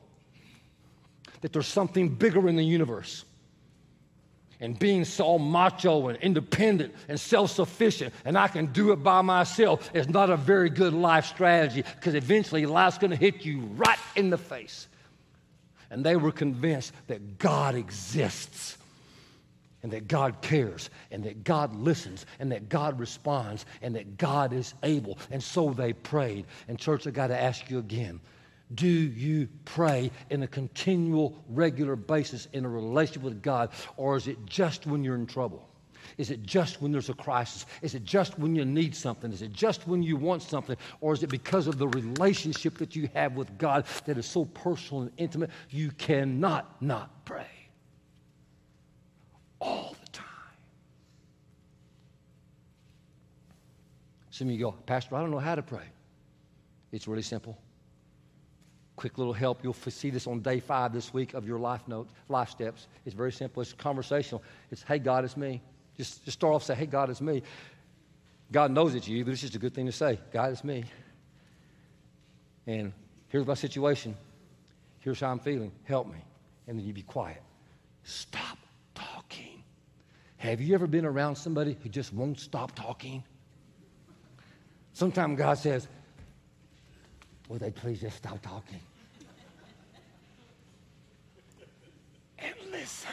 [1.41, 3.25] that there's something bigger in the universe.
[4.63, 9.23] And being so macho and independent and self sufficient, and I can do it by
[9.23, 13.61] myself, is not a very good life strategy because eventually life's going to hit you
[13.61, 14.87] right in the face.
[15.89, 18.77] And they were convinced that God exists
[19.83, 24.53] and that God cares and that God listens and that God responds and that God
[24.53, 25.19] is able.
[25.31, 26.47] And so they prayed.
[26.69, 28.21] And, church, I got to ask you again
[28.75, 34.29] do you pray in a continual, regular basis in a relationship with God, or is
[34.29, 35.69] it just when you're in trouble?
[36.19, 37.67] Is it just when there's a crisis?
[37.83, 39.33] Is it just when you need something?
[39.33, 40.77] Is it just when you want something?
[41.01, 44.45] Or is it because of the relationship that you have with God that is so
[44.45, 47.60] personal and intimate, you cannot not pray?
[49.61, 50.27] All the time.
[54.31, 55.85] Some of you go, Pastor, I don't know how to pray.
[56.93, 57.59] It's really simple.
[58.97, 59.63] Quick little help.
[59.63, 62.87] You'll see this on day five this week of your life notes, life steps.
[63.07, 63.63] It's very simple.
[63.63, 64.43] It's conversational.
[64.71, 65.63] It's, hey, God, it's me.
[65.97, 67.43] Just, just start off say, hey, God, it's me.
[68.53, 70.19] God knows it's you, but it's just a good thing to say.
[70.33, 70.85] God, it's me.
[72.67, 72.93] And
[73.29, 74.17] here's my situation.
[75.01, 75.73] Here's how I'm feeling.
[75.85, 76.19] Help me.
[76.67, 77.43] And then you be quiet.
[78.05, 78.59] Stop.
[80.41, 83.23] Have you ever been around somebody who just won't stop talking?
[84.95, 85.87] Sometimes God says,
[87.51, 88.81] Would they please just stop talking?
[92.39, 93.11] And listen.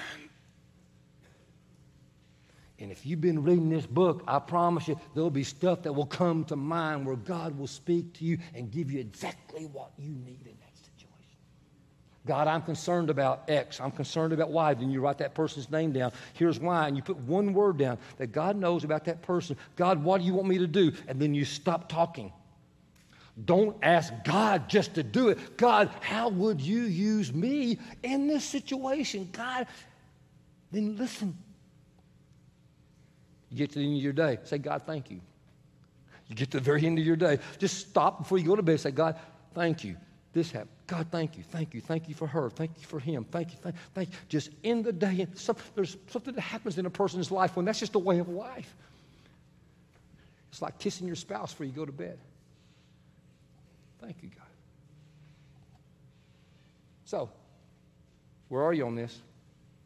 [2.79, 6.05] And if you've been reading this book, I promise you there'll be stuff that will
[6.05, 10.11] come to mind where God will speak to you and give you exactly what you
[10.11, 10.66] need in that.
[12.27, 13.79] God, I'm concerned about X.
[13.79, 14.73] I'm concerned about Y.
[14.73, 16.11] Then you write that person's name down.
[16.33, 16.87] Here's why.
[16.87, 19.57] And you put one word down that God knows about that person.
[19.75, 20.91] God, what do you want me to do?
[21.07, 22.31] And then you stop talking.
[23.45, 25.57] Don't ask God just to do it.
[25.57, 29.29] God, how would you use me in this situation?
[29.31, 29.67] God,
[30.71, 31.37] then listen,
[33.49, 35.21] you get to the end of your day, say, God, thank you.
[36.27, 38.63] You get to the very end of your day, just stop before you go to
[38.63, 38.79] bed.
[38.79, 39.17] Say, God,
[39.53, 39.97] thank you.
[40.33, 40.69] This happened.
[40.87, 43.57] God, thank you, thank you, thank you for her, thank you for him, thank you,
[43.61, 44.15] thank, thank you.
[44.29, 47.79] Just in the day, some, there's something that happens in a person's life when that's
[47.79, 48.75] just a way of life.
[50.51, 52.17] It's like kissing your spouse before you go to bed.
[53.99, 54.47] Thank you, God.
[57.05, 57.29] So,
[58.49, 59.19] where are you on this?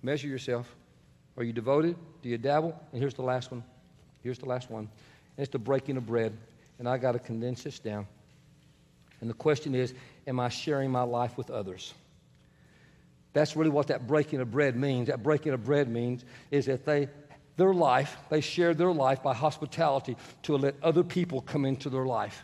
[0.04, 0.74] Measure yourself.
[1.38, 1.96] Are you devoted?
[2.22, 2.80] Do you dabble?
[2.92, 3.64] And here's the last one.
[4.22, 4.89] Here's the last one.
[5.38, 6.36] And it's the breaking of bread.
[6.80, 8.08] And I got to condense this down.
[9.22, 9.94] And the question is
[10.28, 11.94] Am I sharing my life with others?
[13.34, 15.08] That's really what that breaking of bread means.
[15.08, 17.08] That breaking of bread means is that they,
[17.58, 22.06] their life, they share their life by hospitality to let other people come into their
[22.06, 22.44] life.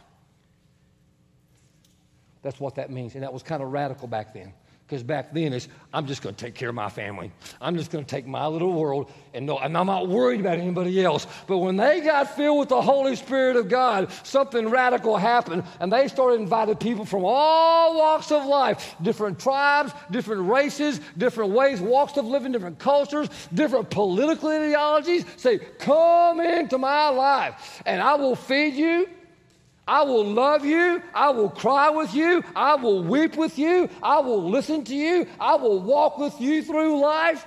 [2.41, 3.15] That's what that means.
[3.15, 4.53] And that was kind of radical back then.
[4.87, 7.29] Because back then it's, I'm just going to take care of my family.
[7.59, 10.59] I'm just going to take my little world and no, and I'm not worried about
[10.59, 11.27] anybody else.
[11.45, 15.91] But when they got filled with the Holy Spirit of God, something radical happened, and
[15.91, 21.81] they started inviting people from all walks of life, different tribes, different races, different ways,
[21.81, 25.25] walks of living, different cultures, different political ideologies.
[25.35, 29.09] Say, come into my life, and I will feed you.
[29.87, 31.01] I will love you.
[31.13, 32.43] I will cry with you.
[32.55, 33.89] I will weep with you.
[34.03, 35.27] I will listen to you.
[35.39, 37.45] I will walk with you through life.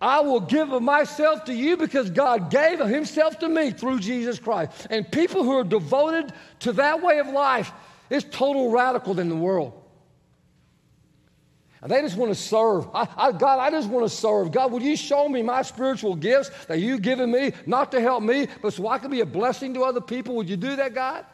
[0.00, 4.38] I will give of myself to you because God gave Himself to me through Jesus
[4.38, 4.86] Christ.
[4.90, 7.72] And people who are devoted to that way of life
[8.10, 9.77] is total radical in the world.
[11.80, 12.88] And they just want to serve.
[12.92, 14.50] I, I, God, I just want to serve.
[14.50, 18.22] God, will you show me my spiritual gifts that you've given me, not to help
[18.22, 20.34] me, but so I can be a blessing to other people?
[20.36, 21.24] Would you do that, God?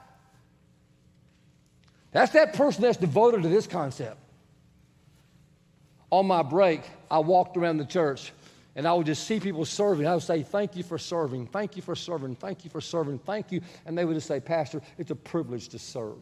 [2.12, 4.18] That's that person that's devoted to this concept.
[6.10, 8.32] On my break, I walked around the church
[8.76, 10.06] and I would just see people serving.
[10.06, 11.46] I would say, Thank you for serving.
[11.48, 12.36] Thank you for serving.
[12.36, 13.18] Thank you for serving.
[13.20, 13.62] Thank you.
[13.86, 16.18] And they would just say, Pastor, it's a privilege to serve.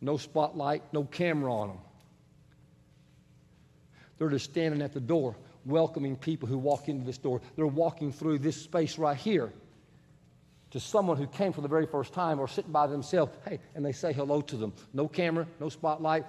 [0.00, 1.78] No spotlight, no camera on them.
[4.18, 7.40] They're just standing at the door, welcoming people who walk into this door.
[7.56, 9.52] They're walking through this space right here
[10.70, 13.32] to someone who came for the very first time or sitting by themselves.
[13.48, 14.72] Hey, and they say hello to them.
[14.92, 16.24] No camera, no spotlight.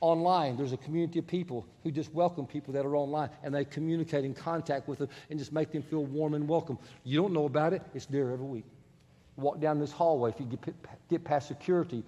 [0.00, 3.64] Online, there's a community of people who just welcome people that are online and they
[3.64, 6.78] communicate in contact with them and just make them feel warm and welcome.
[7.04, 8.64] You don't know about it, it's there every week.
[9.36, 10.58] Walk down this hallway, if you
[11.08, 12.02] get, past security,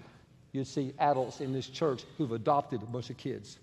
[0.53, 3.59] you'd see adults in this church who've adopted a bunch of kids.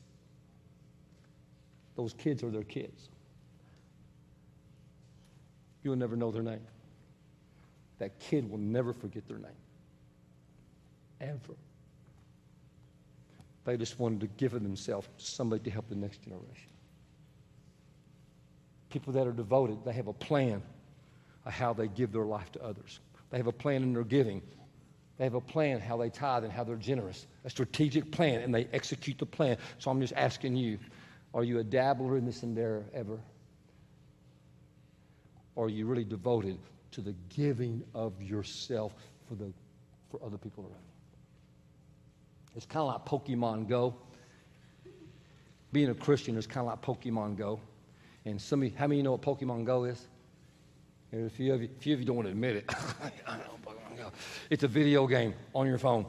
[2.02, 3.10] Those kids are their kids.
[5.84, 6.66] You'll never know their name.
[8.00, 9.52] That kid will never forget their name.
[11.20, 11.54] Ever.
[13.66, 16.72] They just wanted to give of themselves to somebody to help the next generation.
[18.90, 20.64] People that are devoted, they have a plan
[21.46, 23.00] of how they give their life to others.
[23.30, 24.42] They have a plan in their giving.
[25.20, 28.52] They have a plan how they tithe and how they're generous, a strategic plan, and
[28.52, 29.58] they execute the plan.
[29.78, 30.80] So I'm just asking you
[31.34, 33.20] are you a dabbler in this endeavor ever?
[35.56, 36.58] Or are you really devoted
[36.92, 38.94] to the giving of yourself
[39.28, 39.52] for, the,
[40.10, 40.92] for other people around you?
[42.56, 43.96] It's kind of like Pokemon Go.
[45.72, 47.62] Being a Christian is kind of like Pokemon Go.
[48.26, 50.08] And some of you, how many of you know what Pokemon Go is?
[51.14, 52.66] a few of you, few of you don't want to admit it.
[53.28, 54.12] I know Pokemon Go.
[54.50, 56.06] It's a video game on your phone.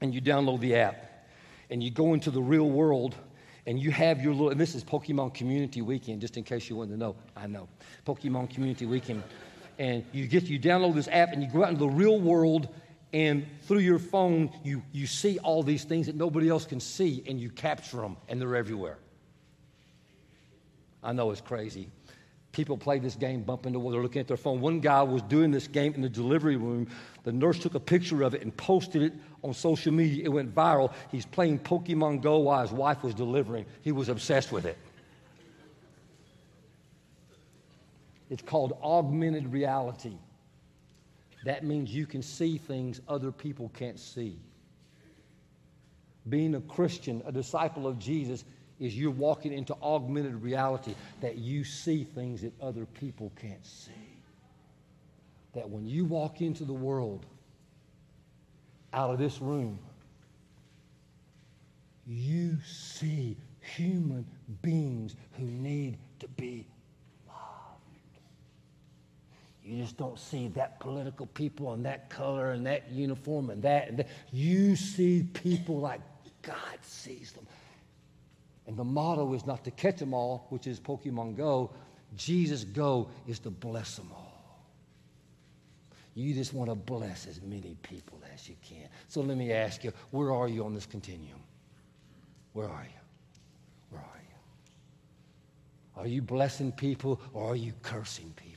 [0.00, 1.28] And you download the app.
[1.70, 3.14] And you go into the real world
[3.66, 6.76] and you have your little, and this is Pokemon Community Weekend, just in case you
[6.76, 7.16] wanted to know.
[7.36, 7.68] I know.
[8.06, 9.22] Pokemon Community Weekend.
[9.78, 12.68] And you get, you download this app and you go out into the real world
[13.12, 17.22] and through your phone, you, you see all these things that nobody else can see
[17.26, 18.98] and you capture them and they're everywhere.
[21.02, 21.90] I know it's crazy.
[22.54, 24.60] People play this game, bump into what they're looking at their phone.
[24.60, 26.86] One guy was doing this game in the delivery room.
[27.24, 30.24] The nurse took a picture of it and posted it on social media.
[30.24, 30.92] It went viral.
[31.10, 33.66] He's playing Pokemon Go while his wife was delivering.
[33.82, 34.78] He was obsessed with it.
[38.30, 40.16] It's called augmented reality.
[41.44, 44.38] That means you can see things other people can't see.
[46.28, 48.44] Being a Christian, a disciple of Jesus,
[48.84, 53.90] is you're walking into augmented reality that you see things that other people can't see.
[55.54, 57.24] That when you walk into the world
[58.92, 59.78] out of this room,
[62.06, 64.26] you see human
[64.60, 66.66] beings who need to be
[67.26, 68.18] loved.
[69.64, 73.88] you just don't see that political people and that color and that uniform and that
[73.88, 74.08] and that.
[74.30, 76.02] You see people like
[76.42, 77.46] God sees them.
[78.66, 81.70] And the motto is not to catch them all, which is Pokemon Go.
[82.16, 84.24] Jesus Go is to bless them all.
[86.14, 88.88] You just want to bless as many people as you can.
[89.08, 91.40] So let me ask you, where are you on this continuum?
[92.52, 93.00] Where are you?
[93.90, 96.02] Where are you?
[96.02, 98.54] Are you blessing people or are you cursing people?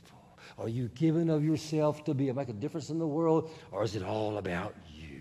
[0.58, 3.94] Are you giving of yourself to be make a difference in the world, or is
[3.94, 5.20] it all about you?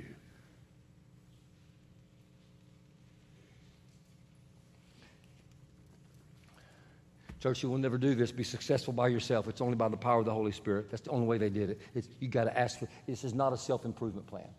[7.48, 8.30] Church, you will never do this.
[8.30, 9.48] Be successful by yourself.
[9.48, 10.92] It's only by the power of the Holy Spirit.
[10.92, 11.82] That's the only way they did it.
[11.96, 12.90] It's, you got to ask for.
[13.08, 14.50] This is not a self improvement plan.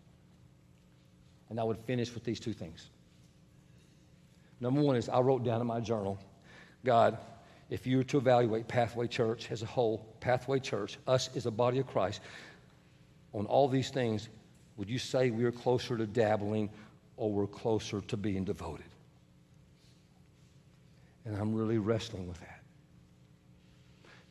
[1.51, 2.89] And I would finish with these two things.
[4.59, 6.17] Number one is I wrote down in my journal,
[6.83, 7.19] God,
[7.69, 11.51] if you were to evaluate Pathway Church as a whole, Pathway Church, us as a
[11.51, 12.21] body of Christ,
[13.33, 14.29] on all these things,
[14.77, 16.71] would you say we are closer to dabbling
[17.17, 18.89] or we're closer to being devoted?
[21.25, 22.58] And I'm really wrestling with that.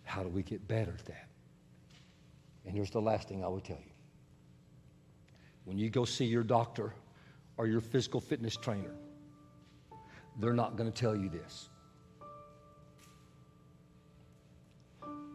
[0.09, 1.29] How do we get better at that?
[2.65, 3.93] And here's the last thing I would tell you.
[5.65, 6.95] When you go see your doctor
[7.59, 8.95] or your physical fitness trainer,
[10.41, 11.69] they're not going to tell you this.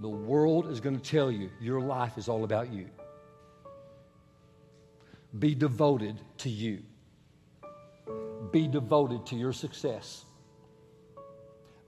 [0.01, 2.87] The world is going to tell you your life is all about you.
[5.37, 6.81] Be devoted to you.
[8.51, 10.25] Be devoted to your success.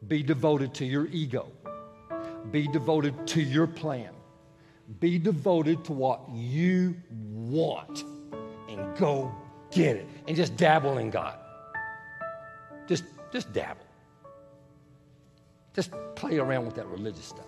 [0.07, 1.51] Be devoted to your ego.
[2.51, 4.09] Be devoted to your plan.
[4.99, 8.03] Be devoted to what you want
[8.69, 9.33] and go
[9.71, 10.07] get it.
[10.27, 11.37] And just dabble in God.
[12.87, 13.81] Just, just dabble.
[15.73, 17.45] Just play around with that religious stuff.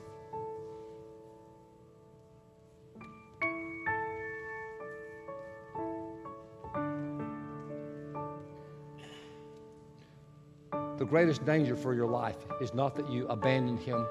[11.08, 14.06] Greatest danger for your life is not that you abandon him,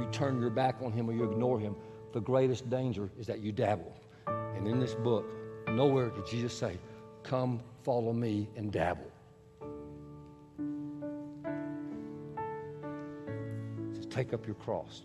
[0.00, 1.76] you turn your back on him, or you ignore him.
[2.12, 3.94] The greatest danger is that you dabble.
[4.26, 5.26] And in this book,
[5.68, 6.78] nowhere did Jesus say,
[7.22, 9.10] Come, follow me, and dabble.
[13.94, 15.02] Just take up your cross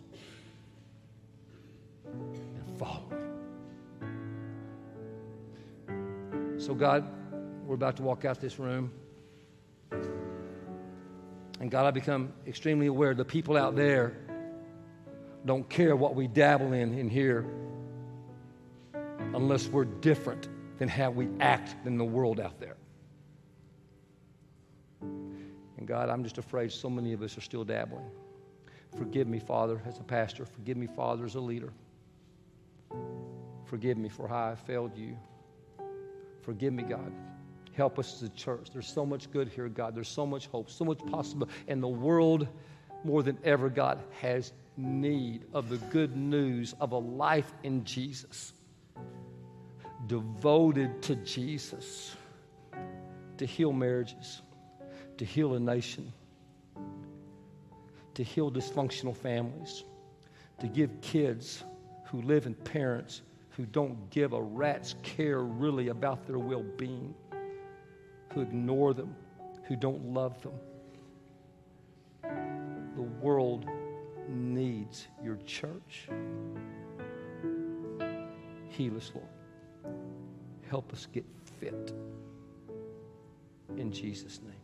[2.06, 3.18] and follow me.
[6.58, 7.06] So, God,
[7.66, 8.91] we're about to walk out this room.
[11.64, 14.18] And God, I become extremely aware the people out there
[15.45, 17.45] don't care what we dabble in in here
[19.34, 22.76] unless we're different than how we act in the world out there.
[24.99, 28.11] And God, I'm just afraid so many of us are still dabbling.
[28.97, 30.45] Forgive me, Father, as a pastor.
[30.45, 31.72] Forgive me, Father, as a leader.
[33.64, 35.16] Forgive me for how I failed you.
[36.41, 37.14] Forgive me, God.
[37.74, 38.69] Help us as a church.
[38.71, 39.95] There's so much good here, God.
[39.95, 41.49] There's so much hope, so much possible.
[41.67, 42.47] And the world,
[43.03, 48.53] more than ever, God, has need of the good news of a life in Jesus,
[50.07, 52.15] devoted to Jesus,
[53.38, 54.41] to heal marriages,
[55.17, 56.11] to heal a nation,
[58.13, 59.84] to heal dysfunctional families,
[60.59, 61.63] to give kids
[62.05, 63.24] who live in parents
[63.55, 67.13] who don't give a rat's care really about their well being
[68.34, 69.15] who ignore them,
[69.63, 70.53] who don't love them.
[72.95, 73.65] The world
[74.27, 76.07] needs your church.
[78.69, 79.27] Heal us, Lord.
[80.69, 81.25] Help us get
[81.59, 81.93] fit.
[83.77, 84.62] In Jesus' name,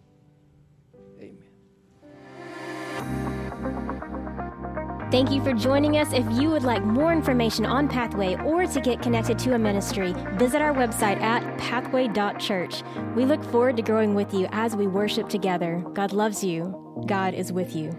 [5.11, 6.13] Thank you for joining us.
[6.13, 10.13] If you would like more information on Pathway or to get connected to a ministry,
[10.33, 12.83] visit our website at pathway.church.
[13.15, 15.83] We look forward to growing with you as we worship together.
[15.93, 17.91] God loves you, God is with you.